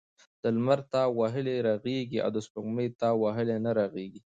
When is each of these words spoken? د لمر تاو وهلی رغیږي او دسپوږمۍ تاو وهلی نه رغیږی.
د 0.41 0.43
لمر 0.55 0.79
تاو 0.91 1.09
وهلی 1.19 1.55
رغیږي 1.67 2.19
او 2.25 2.29
دسپوږمۍ 2.37 2.87
تاو 2.99 3.15
وهلی 3.23 3.57
نه 3.65 3.71
رغیږی. 3.79 4.21